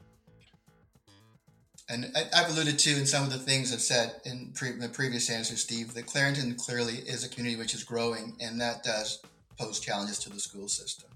And 1.89 2.13
I've 2.33 2.49
alluded 2.49 2.79
to 2.79 2.91
in 2.91 3.05
some 3.05 3.23
of 3.23 3.31
the 3.31 3.39
things 3.39 3.73
I've 3.73 3.81
said 3.81 4.21
in 4.25 4.51
pre- 4.53 4.77
the 4.77 4.87
previous 4.87 5.29
answer, 5.29 5.57
Steve, 5.57 5.93
that 5.93 6.05
Clarington 6.05 6.57
clearly 6.57 6.93
is 6.93 7.25
a 7.25 7.29
community 7.29 7.59
which 7.59 7.73
is 7.73 7.83
growing, 7.83 8.37
and 8.39 8.61
that 8.61 8.83
does 8.83 9.21
pose 9.59 9.79
challenges 9.79 10.19
to 10.19 10.29
the 10.29 10.39
school 10.39 10.69
system. 10.69 11.09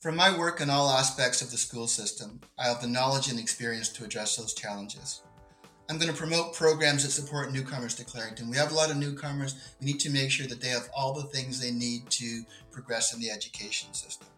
From 0.00 0.16
my 0.16 0.36
work 0.36 0.60
in 0.60 0.70
all 0.70 0.90
aspects 0.90 1.42
of 1.42 1.50
the 1.50 1.56
school 1.56 1.88
system, 1.88 2.40
I 2.58 2.68
have 2.68 2.82
the 2.82 2.86
knowledge 2.86 3.28
and 3.28 3.40
experience 3.40 3.88
to 3.90 4.04
address 4.04 4.36
those 4.36 4.54
challenges. 4.54 5.22
I'm 5.90 5.98
going 5.98 6.10
to 6.10 6.16
promote 6.16 6.54
programs 6.54 7.04
that 7.04 7.10
support 7.10 7.52
newcomers 7.52 7.94
to 7.96 8.04
Clarington. 8.04 8.48
We 8.48 8.56
have 8.56 8.72
a 8.72 8.74
lot 8.74 8.90
of 8.90 8.96
newcomers. 8.96 9.74
We 9.80 9.86
need 9.86 10.00
to 10.00 10.10
make 10.10 10.30
sure 10.30 10.46
that 10.46 10.60
they 10.60 10.68
have 10.68 10.88
all 10.96 11.12
the 11.12 11.24
things 11.24 11.60
they 11.60 11.72
need 11.72 12.08
to 12.10 12.42
progress 12.70 13.12
in 13.12 13.20
the 13.20 13.30
education 13.30 13.92
system. 13.92 14.28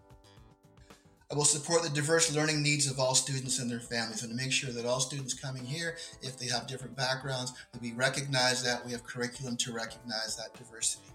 I 1.31 1.35
will 1.35 1.45
support 1.45 1.83
the 1.83 1.91
diverse 1.91 2.35
learning 2.35 2.63
needs 2.63 2.91
of 2.91 2.99
all 2.99 3.15
students 3.15 3.61
and 3.61 3.71
their 3.71 3.81
families 3.81 4.23
and 4.23 4.31
to 4.31 4.37
make 4.37 4.53
sure 4.53 4.71
that 4.71 4.87
all 4.87 5.01
students 5.01 5.35
coming 5.35 5.65
here, 5.65 5.97
if 6.21 6.37
they 6.39 6.47
have 6.47 6.67
different 6.67 6.97
backgrounds, 6.97 7.53
that 7.73 7.83
we 7.83 7.93
recognize 7.93 8.63
that 8.65 8.85
we 8.85 8.93
have 8.93 9.05
curriculum 9.05 9.57
to 9.59 9.73
recognize 9.73 10.37
that 10.37 10.55
diversity. 10.55 11.07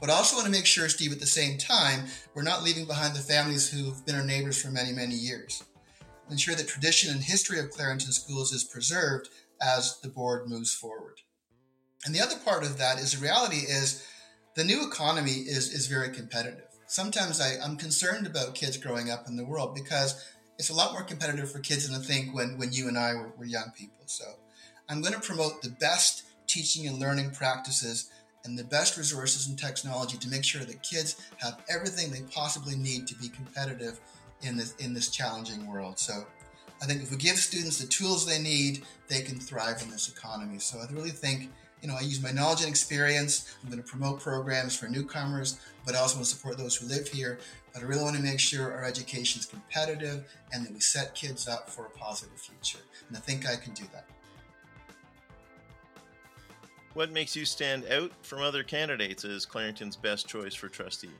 But 0.00 0.10
I 0.10 0.14
also 0.14 0.36
want 0.36 0.46
to 0.46 0.52
make 0.52 0.66
sure, 0.66 0.88
Steve, 0.88 1.12
at 1.12 1.20
the 1.20 1.26
same 1.26 1.58
time, 1.58 2.06
we're 2.34 2.42
not 2.42 2.64
leaving 2.64 2.86
behind 2.86 3.14
the 3.14 3.20
families 3.20 3.70
who've 3.70 4.04
been 4.04 4.16
our 4.16 4.24
neighbors 4.24 4.60
for 4.60 4.70
many, 4.70 4.92
many 4.92 5.14
years. 5.14 5.62
Ensure 6.32 6.54
that 6.54 6.66
tradition 6.68 7.12
and 7.12 7.22
history 7.22 7.60
of 7.60 7.70
Clarington 7.70 8.12
schools 8.12 8.52
is 8.52 8.64
preserved 8.64 9.28
as 9.60 10.00
the 10.00 10.08
board 10.08 10.48
moves 10.48 10.74
forward. 10.74 11.20
And 12.04 12.14
the 12.14 12.20
other 12.20 12.36
part 12.36 12.64
of 12.64 12.78
that 12.78 12.98
is 12.98 13.12
the 13.12 13.22
reality 13.22 13.58
is 13.58 14.06
the 14.56 14.64
new 14.64 14.86
economy 14.86 15.32
is, 15.32 15.72
is 15.72 15.86
very 15.86 16.10
competitive 16.10 16.72
sometimes 16.92 17.40
I, 17.40 17.54
I'm 17.64 17.76
concerned 17.76 18.26
about 18.26 18.54
kids 18.54 18.76
growing 18.76 19.10
up 19.10 19.26
in 19.26 19.36
the 19.36 19.46
world 19.46 19.74
because 19.74 20.22
it's 20.58 20.68
a 20.68 20.74
lot 20.74 20.92
more 20.92 21.02
competitive 21.02 21.50
for 21.50 21.58
kids 21.58 21.88
than 21.88 21.98
I 21.98 22.04
think 22.04 22.34
when, 22.34 22.58
when 22.58 22.72
you 22.72 22.86
and 22.86 22.98
I 22.98 23.14
were, 23.14 23.32
were 23.38 23.46
young 23.46 23.72
people. 23.74 24.04
So 24.06 24.24
I'm 24.88 25.00
going 25.00 25.14
to 25.14 25.20
promote 25.20 25.62
the 25.62 25.70
best 25.70 26.24
teaching 26.46 26.86
and 26.86 26.98
learning 26.98 27.30
practices 27.30 28.10
and 28.44 28.58
the 28.58 28.64
best 28.64 28.98
resources 28.98 29.48
and 29.48 29.58
technology 29.58 30.18
to 30.18 30.28
make 30.28 30.44
sure 30.44 30.64
that 30.64 30.82
kids 30.82 31.16
have 31.38 31.62
everything 31.70 32.10
they 32.10 32.22
possibly 32.34 32.76
need 32.76 33.06
to 33.06 33.14
be 33.14 33.30
competitive 33.30 33.98
in 34.42 34.56
this 34.56 34.74
in 34.76 34.94
this 34.94 35.08
challenging 35.08 35.66
world. 35.66 35.98
So 35.98 36.26
I 36.80 36.86
think 36.86 37.02
if 37.02 37.10
we 37.10 37.16
give 37.16 37.36
students 37.36 37.78
the 37.78 37.86
tools 37.86 38.26
they 38.26 38.40
need, 38.40 38.82
they 39.08 39.22
can 39.22 39.38
thrive 39.38 39.82
in 39.82 39.90
this 39.90 40.08
economy. 40.08 40.58
So 40.58 40.78
I 40.78 40.92
really 40.92 41.10
think 41.10 41.50
you 41.82 41.88
know, 41.88 41.96
I 41.98 42.02
use 42.02 42.22
my 42.22 42.30
knowledge 42.30 42.60
and 42.60 42.68
experience. 42.68 43.56
I'm 43.62 43.68
going 43.68 43.82
to 43.82 43.88
promote 43.88 44.20
programs 44.20 44.76
for 44.76 44.86
newcomers, 44.86 45.58
but 45.84 45.96
I 45.96 45.98
also 45.98 46.16
want 46.16 46.28
to 46.28 46.34
support 46.34 46.56
those 46.56 46.76
who 46.76 46.86
live 46.86 47.08
here. 47.08 47.40
But 47.74 47.82
I 47.82 47.86
really 47.86 48.04
want 48.04 48.16
to 48.16 48.22
make 48.22 48.38
sure 48.38 48.72
our 48.72 48.84
education 48.84 49.40
is 49.40 49.46
competitive 49.46 50.24
and 50.52 50.64
that 50.64 50.72
we 50.72 50.78
set 50.78 51.14
kids 51.14 51.48
up 51.48 51.68
for 51.68 51.86
a 51.86 51.90
positive 51.90 52.38
future. 52.38 52.78
And 53.08 53.16
I 53.16 53.20
think 53.20 53.48
I 53.48 53.56
can 53.56 53.74
do 53.74 53.84
that. 53.92 54.06
What 56.94 57.10
makes 57.10 57.34
you 57.34 57.44
stand 57.44 57.86
out 57.86 58.12
from 58.22 58.42
other 58.42 58.62
candidates 58.62 59.24
as 59.24 59.44
Clarington's 59.44 59.96
best 59.96 60.28
choice 60.28 60.54
for 60.54 60.68
trustee? 60.68 61.10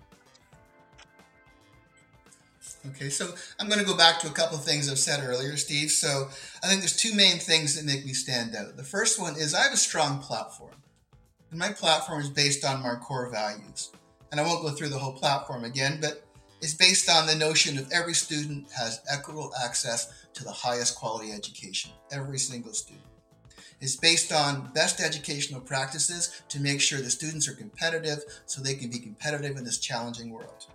Okay, 2.85 3.11
so 3.11 3.33
I'm 3.61 3.69
going 3.69 3.79
to 3.79 3.87
go 3.87 3.97
back 3.97 4.19
to 4.21 4.27
a 4.27 4.33
couple 4.33 4.59
of 4.59 4.65
things 4.65 4.91
I've 4.91 4.99
said 4.99 5.23
earlier, 5.23 5.57
Steve. 5.57 5.93
So 5.93 6.29
I 6.65 6.67
think 6.67 6.81
there's 6.81 6.97
two 6.97 7.15
main 7.15 7.39
things 7.39 7.77
that 7.77 7.85
make 7.85 8.05
me 8.05 8.12
stand 8.12 8.57
out. 8.57 8.77
The 8.77 8.83
first 8.83 9.21
one 9.21 9.37
is 9.37 9.55
I 9.55 9.62
have 9.62 9.73
a 9.73 9.77
strong 9.77 10.19
platform, 10.19 10.75
and 11.51 11.61
my 11.61 11.71
platform 11.73 12.21
is 12.21 12.29
based 12.29 12.65
on 12.65 12.83
my 12.83 12.97
core 12.97 13.31
values. 13.31 13.93
And 14.33 14.41
I 14.41 14.45
won't 14.45 14.62
go 14.62 14.71
through 14.71 14.89
the 14.89 14.99
whole 14.99 15.12
platform 15.12 15.62
again, 15.62 15.99
but 16.01 16.27
it's 16.61 16.75
based 16.75 17.09
on 17.09 17.27
the 17.27 17.37
notion 17.37 17.79
of 17.79 17.91
every 17.93 18.15
student 18.15 18.67
has 18.73 19.01
equitable 19.09 19.53
access 19.65 20.27
to 20.35 20.43
the 20.43 20.51
highest 20.51 20.97
quality 20.97 21.31
education, 21.31 21.93
every 22.11 22.39
single 22.39 22.73
student. 22.73 23.05
It's 23.81 23.97
based 23.97 24.33
on 24.33 24.73
best 24.75 25.01
educational 25.01 25.61
practices 25.61 26.43
to 26.49 26.59
make 26.59 26.81
sure 26.81 27.01
the 27.01 27.11
students 27.11 27.49
are 27.49 27.55
competitive 27.55 28.25
so 28.47 28.61
they 28.61 28.75
can 28.75 28.91
be 28.91 28.99
competitive 28.99 29.57
in 29.57 29.65
this 29.65 29.79
challenging 29.79 30.31
world 30.31 30.67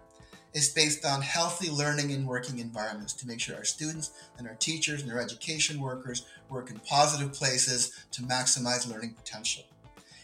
is 0.58 0.70
based 0.70 1.06
on 1.06 1.22
healthy 1.22 1.70
learning 1.70 2.12
and 2.12 2.26
working 2.26 2.58
environments 2.58 3.14
to 3.14 3.28
make 3.28 3.40
sure 3.40 3.56
our 3.56 3.64
students 3.64 4.10
and 4.40 4.48
our 4.48 4.56
teachers 4.56 5.04
and 5.04 5.12
our 5.12 5.20
education 5.20 5.80
workers 5.80 6.26
work 6.50 6.72
in 6.72 6.80
positive 6.80 7.32
places 7.32 8.04
to 8.12 8.24
maximize 8.24 8.90
learning 8.92 9.14
potential. 9.14 9.64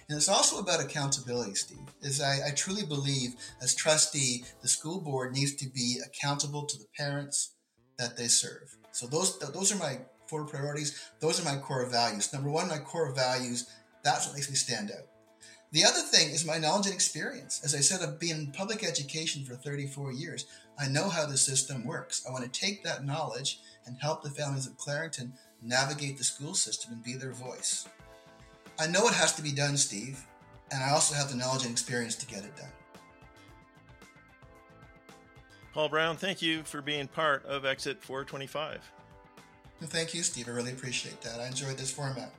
And 0.10 0.18
it's 0.18 0.28
also 0.28 0.58
about 0.58 0.84
accountability, 0.84 1.54
Steve. 1.54 1.78
Is 2.02 2.20
I, 2.20 2.48
I 2.48 2.52
truly 2.56 2.84
believe 2.84 3.36
as 3.62 3.76
trustee, 3.76 4.44
the 4.64 4.68
school 4.68 5.00
board 5.00 5.34
needs 5.34 5.54
to 5.54 5.70
be 5.70 6.00
accountable 6.04 6.66
to 6.66 6.80
the 6.80 6.88
parents 6.98 7.54
that 8.00 8.18
they 8.18 8.28
serve. 8.28 8.76
So 8.92 9.06
those 9.06 9.38
those 9.38 9.72
are 9.72 9.78
my 9.78 10.00
four 10.26 10.46
priorities. 10.46 11.00
Those 11.20 11.40
are 11.40 11.46
my 11.46 11.62
core 11.62 11.86
values. 11.86 12.34
Number 12.34 12.50
one, 12.50 12.68
my 12.68 12.80
core 12.80 13.14
values. 13.14 13.70
That's 14.04 14.26
what 14.26 14.36
makes 14.36 14.50
me 14.50 14.56
stand 14.56 14.90
out. 14.90 15.13
The 15.74 15.84
other 15.84 16.02
thing 16.02 16.30
is 16.30 16.46
my 16.46 16.60
knowledge 16.60 16.86
and 16.86 16.94
experience. 16.94 17.60
As 17.64 17.74
I 17.74 17.80
said, 17.80 18.02
I've 18.02 18.20
been 18.20 18.38
in 18.38 18.52
public 18.52 18.84
education 18.84 19.44
for 19.44 19.56
34 19.56 20.12
years. 20.12 20.46
I 20.80 20.88
know 20.88 21.10
how 21.10 21.26
the 21.26 21.36
system 21.36 21.84
works. 21.84 22.24
I 22.30 22.32
want 22.32 22.44
to 22.44 22.60
take 22.60 22.84
that 22.84 23.04
knowledge 23.04 23.60
and 23.88 23.98
help 24.00 24.22
the 24.22 24.30
families 24.30 24.68
of 24.68 24.78
Clarington 24.78 25.32
navigate 25.64 26.20
the 26.20 26.24
school 26.24 26.54
system 26.54 26.94
and 26.94 27.04
be 27.04 27.16
their 27.16 27.32
voice. 27.32 27.88
I 28.80 28.86
know 28.86 29.08
it 29.08 29.16
has 29.16 29.34
to 29.34 29.42
be 29.42 29.52
done, 29.52 29.76
Steve, 29.76 30.24
and 30.72 30.84
I 30.84 30.92
also 30.92 31.16
have 31.16 31.32
the 31.32 31.38
knowledge 31.38 31.64
and 31.64 31.72
experience 31.72 32.16
to 32.18 32.28
get 32.28 32.46
it 32.46 32.56
done. 32.56 32.72
Paul 35.74 35.90
Brown, 35.90 36.18
thank 36.18 36.40
you 36.40 36.62
for 36.62 36.84
being 36.84 37.08
part 37.08 37.44
of 37.46 37.66
Exit 37.66 38.00
425. 38.04 38.92
thank 39.86 40.14
you, 40.14 40.22
Steve. 40.22 40.48
I 40.48 40.52
really 40.52 40.72
appreciate 40.72 41.20
that. 41.22 41.40
I 41.40 41.48
enjoyed 41.48 41.80
this 41.80 41.92
format 41.92 42.32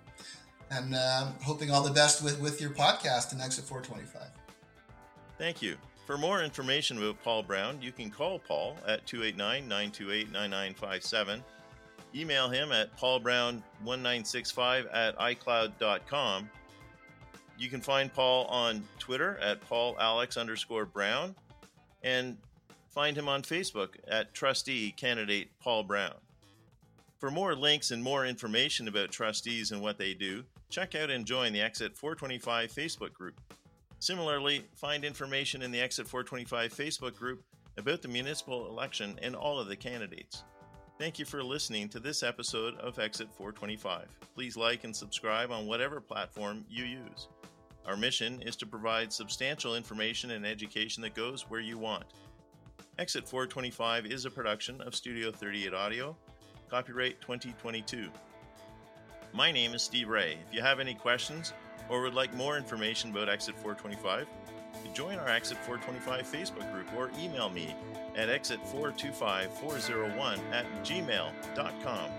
and 0.75 0.95
uh, 0.95 1.26
hoping 1.43 1.71
all 1.71 1.83
the 1.83 1.93
best 1.93 2.23
with, 2.23 2.40
with 2.40 2.61
your 2.61 2.71
podcast 2.71 3.33
and 3.33 3.40
Exit 3.40 3.64
425. 3.64 4.28
Thank 5.38 5.62
you. 5.62 5.76
For 6.07 6.19
more 6.19 6.43
information 6.43 6.99
about 6.99 7.23
Paul 7.23 7.43
Brown, 7.43 7.81
you 7.81 7.90
can 7.90 8.11
call 8.11 8.38
Paul 8.38 8.76
at 8.87 9.07
289 9.07 9.66
928 9.66 10.26
9957, 10.31 11.43
email 12.14 12.50
him 12.50 12.73
at 12.73 12.95
paulbrown1965 12.99 14.87
at 14.93 15.19
icloud.com. 15.19 16.50
You 17.57 17.69
can 17.71 17.81
find 17.81 18.12
Paul 18.12 18.45
on 18.47 18.85
Twitter 18.99 19.38
at 19.38 19.66
paulalex 19.69 20.37
underscore 20.37 20.85
brown 20.85 21.35
and 22.02 22.37
find 22.91 23.17
him 23.17 23.28
on 23.28 23.43
Facebook 23.43 23.91
at 24.06 24.34
trustee 24.34 24.93
candidate 24.97 25.49
Paul 25.60 25.84
Brown. 25.84 26.15
For 27.19 27.30
more 27.30 27.54
links 27.54 27.91
and 27.91 28.02
more 28.02 28.26
information 28.26 28.89
about 28.89 29.10
trustees 29.10 29.73
and 29.73 29.80
what 29.80 29.97
they 29.97 30.13
do, 30.13 30.45
check 30.75 30.97
out 30.97 31.08
and 31.08 31.25
join 31.25 31.52
the 31.52 31.60
Exit 31.60 31.97
425 31.97 32.73
Facebook 32.73 33.13
group. 33.13 33.41
Similarly, 34.00 34.65
find 34.75 35.04
information 35.04 35.63
in 35.63 35.71
the 35.71 35.80
Exit 35.80 36.08
425 36.08 36.75
Facebook 36.75 37.15
group 37.15 37.45
about 37.78 38.02
the 38.02 38.08
municipal 38.08 38.67
election 38.67 39.17
and 39.23 39.37
all 39.37 39.60
of 39.60 39.69
the 39.69 39.76
candidates. 39.76 40.43
Thank 40.99 41.21
you 41.21 41.25
for 41.26 41.45
listening 41.45 41.89
to 41.91 42.00
this 42.00 42.25
episode 42.25 42.75
of 42.78 42.99
Exit 42.99 43.28
425. 43.37 44.08
Please 44.34 44.56
like 44.56 44.82
and 44.82 44.95
subscribe 44.95 45.52
on 45.52 45.69
whatever 45.69 46.00
platform 46.00 46.65
you 46.69 46.82
use. 46.82 47.28
Our 47.87 47.97
mission 47.97 48.43
is 48.43 48.56
to 48.56 48.67
provide 48.67 49.13
substantial 49.13 49.76
information 49.76 50.32
and 50.32 50.45
education 50.45 51.04
that 51.04 51.15
goes 51.15 51.49
where 51.49 51.60
you 51.60 51.78
want. 51.78 52.06
Exit 52.99 53.28
425 53.28 54.06
is 54.06 54.25
a 54.25 54.30
production 54.30 54.80
of 54.80 54.97
Studio 54.97 55.30
38 55.30 55.73
Audio, 55.73 56.17
copyright 56.69 57.21
2022. 57.21 58.10
My 59.34 59.50
name 59.50 59.75
is 59.75 59.82
Steve 59.82 60.08
Ray. 60.08 60.38
If 60.47 60.54
you 60.54 60.62
have 60.62 60.78
any 60.78 60.94
questions 60.94 61.54
or 61.88 62.02
would 62.02 62.14
like 62.14 62.32
more 62.34 62.56
information 62.56 63.10
about 63.10 63.28
Exit 63.28 63.56
425, 63.56 64.28
join 64.94 65.18
our 65.18 65.28
Exit 65.28 65.58
425 65.58 66.25
Facebook 66.25 66.73
group 66.73 66.86
or 66.97 67.10
email 67.18 67.50
me 67.50 67.75
at 68.14 68.28
exit425 68.28 69.49
401 69.49 70.38
at 70.52 70.64
gmail.com. 70.84 72.10